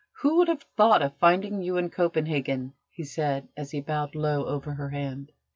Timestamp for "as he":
3.55-3.81